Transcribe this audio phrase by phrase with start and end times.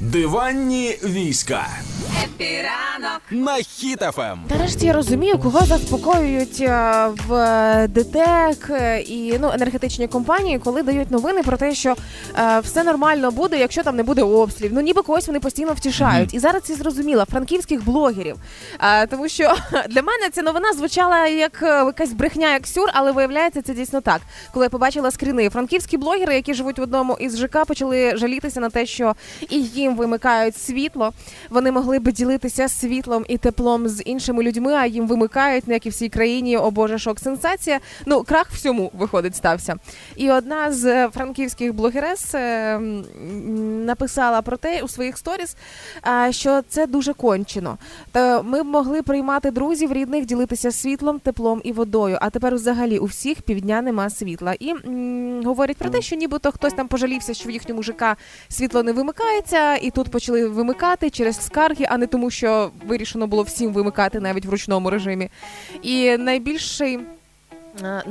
[0.00, 1.66] Диванні війська
[2.24, 4.40] Happy ранок на Хіт FM.
[4.50, 11.10] Нарешті я розумію, кого заспокоюють е, в ДТЕК е, і ну енергетичні компанії, коли дають
[11.10, 11.94] новини про те, що
[12.38, 14.72] е, все нормально буде, якщо там не буде обстрілів.
[14.74, 16.34] Ну ніби когось вони постійно втішають.
[16.34, 18.36] І зараз я зрозуміла франківських блогерів.
[18.80, 19.44] Е, тому що
[19.88, 24.00] для мене ця новина звучала як е, якась брехня, як сюр, але виявляється, це дійсно
[24.00, 24.20] так.
[24.52, 28.70] Коли я побачила скріни, франківські блогери, які живуть в одному із ЖК, почали жалітися на
[28.70, 29.14] те, що
[29.50, 31.12] і їм вимикають світло.
[31.50, 35.86] Вони могли би ділитися світлом і теплом з іншими людьми, а їм вимикають, не як
[35.86, 36.56] і всій країні.
[36.56, 37.80] О боже, шок, сенсація.
[38.06, 39.76] Ну, крах всьому виходить стався.
[40.16, 42.78] І одна з е, франківських блогерес е,
[43.86, 45.56] написала про те у своїх сторіс,
[46.06, 47.78] е, що це дуже кончено.
[48.12, 52.18] Та ми б могли приймати друзів, рідних, ділитися світлом, теплом і водою.
[52.20, 54.54] А тепер взагалі у всіх півдня нема світла.
[54.60, 58.16] І м, говорять про те, що нібито хтось там пожалівся, що в їхньому ЖК
[58.48, 63.42] світло не вимикається, і тут почали вимикати через скарги, а не тому, що вирішено було
[63.42, 65.28] всім вимикати навіть в ручному режимі.
[65.82, 66.98] І найбільший.
[67.84, 68.02] е,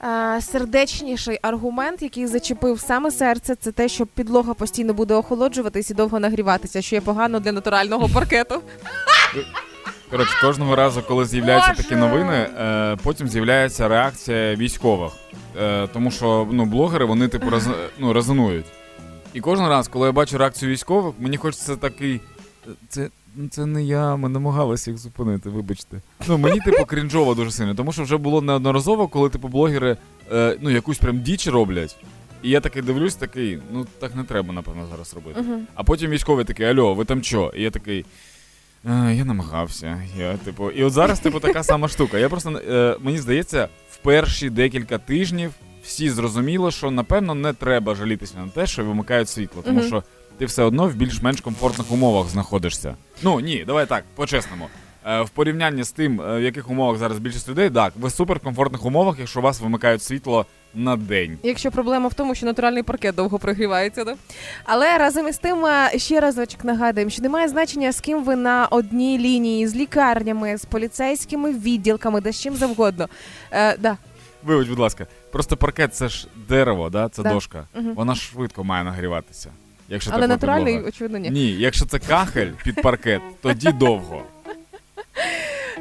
[0.00, 6.20] Найсердечніший аргумент, який зачепив саме серце, це те, що підлога постійно буде охолоджуватись і довго
[6.20, 8.62] нагріватися, що є погано для натурального паркету.
[10.10, 15.12] Коротше, кожного разу, коли з'являються такі новини, е, потім з'являється реакція військових.
[15.60, 18.66] Е, тому що ну, блогери вони типу роз, ну, резонують.
[19.34, 22.20] І кожен раз, коли я бачу реакцію військових, мені хочеться такий.
[22.66, 26.00] «Е, Це, ну, це не я, ми намагалися їх зупинити, вибачте.
[26.28, 29.96] Ну, мені, типу, крінжово дуже сильно, тому що вже було неодноразово, коли типу блогери
[30.32, 31.96] е, ну, якусь прям діч роблять.
[32.42, 35.40] І я такий дивлюсь, такий, ну так не треба, напевно, зараз робити.
[35.40, 35.60] Угу.
[35.74, 37.52] А потім військовий такий, альо, ви там чо?
[37.56, 38.04] І я такий.
[38.84, 40.02] «Е, Я намагався.
[40.18, 42.18] Я, типу, і от зараз, типу, така сама штука.
[42.18, 47.94] Я просто е, мені здається, в перші декілька тижнів всі зрозуміли, що напевно не треба
[47.94, 50.02] жалітися на те, що вимикають світло, тому що
[50.38, 52.94] ти все одно в більш-менш комфортних умовах знаходишся.
[53.22, 54.68] Ну ні, давай так, по-чесному.
[55.06, 58.12] Е, В порівнянні з тим, е, в яких умовах зараз більшість людей, так, ви в
[58.12, 61.38] суперкомфортних умовах, якщо у вас вимикають світло на день.
[61.42, 64.14] Якщо проблема в тому, що натуральний паркет довго прогрівається, да?
[64.64, 68.66] але разом із тим е, ще разочок нагадуємо, що немає значення, з ким ви на
[68.66, 73.08] одній лінії, з лікарнями, з поліцейськими відділками, де з чим завгодно.
[73.52, 73.96] Е, да.
[74.42, 77.08] Вибач, будь ласка, просто паркет це ж дерево, да?
[77.08, 77.32] це Да.
[77.32, 77.64] дошка.
[77.74, 77.94] Мгм.
[77.94, 79.50] Вона ж швидко має нагріватися.
[79.88, 80.88] Якщо Але натуральний, підлога.
[80.88, 81.30] очевидно, ні.
[81.30, 84.22] Ні, якщо це кахель під паркет, тоді довго.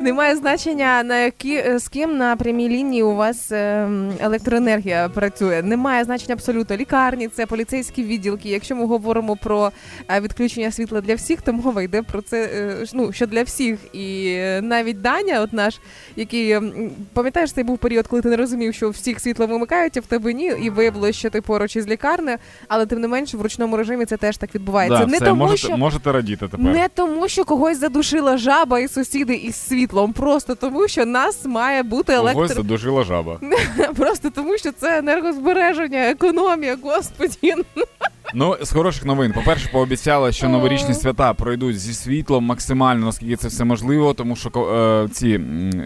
[0.00, 3.88] Немає значення на які е, з ким на прямій лінії у вас е,
[4.20, 5.62] електроенергія працює.
[5.62, 8.48] Немає значення абсолютно лікарні, це поліцейські відділки.
[8.48, 9.72] Якщо ми говоримо про
[10.08, 12.48] е, відключення світла для всіх, то мова йде про це.
[12.94, 15.80] Ну що для всіх, і навіть Даня, от наш,
[16.16, 16.58] який
[17.12, 20.32] пам'ятаєш, цей був період, коли ти не розумів, що всіх світло вимикають, а в тебе
[20.32, 24.04] ні, і виявилося, що ти поруч із лікарнею, але тим не менше в ручному режимі
[24.04, 24.98] це теж так відбувається.
[24.98, 26.60] Да, не все, тому, можете, що можете радіти тепер.
[26.60, 31.82] не тому, що когось задушила жаба і сусіди із світлом, просто тому, що нас має
[31.82, 32.48] бути електро.
[32.48, 33.40] задушила жаба.
[33.96, 37.54] Просто тому, що це енергозбереження, економія, господі.
[38.34, 39.32] Ну, з хороших новин.
[39.32, 44.48] По-перше, пообіцяли, що новорічні свята пройдуть зі світлом максимально, наскільки це все можливо, тому що
[44.50, 45.38] е, ці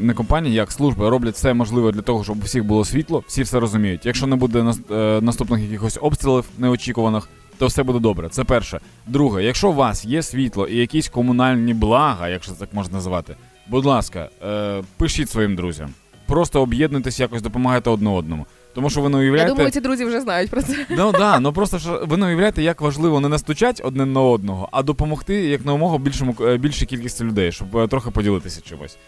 [0.00, 3.24] не компанії, як служби, роблять все можливе для того, щоб у всіх було світло.
[3.26, 4.06] Всі все розуміють.
[4.06, 8.28] Якщо не буде нас- е, наступних якихось обстрілів неочікуваних, то все буде добре.
[8.28, 8.80] Це перше.
[9.06, 13.36] Друге, якщо у вас є світло і якісь комунальні блага, якщо це так можна називати,
[13.68, 15.90] будь ласка, е, пишіть своїм друзям.
[16.26, 18.46] Просто об'єднуйтесь, якось допомагайте одне одному.
[18.74, 20.86] Тому що ви не Я думаю, ці друзі вже знають про це.
[20.90, 24.68] Ну да, ну просто що ви не уявляєте, як важливо не настучать одне на одного,
[24.72, 28.98] а допомогти як на умогу більшому е, більшій кількості людей, щоб е, трохи поділитися чимось.